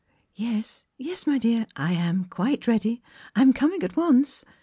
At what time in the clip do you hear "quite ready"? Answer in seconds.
2.25-3.03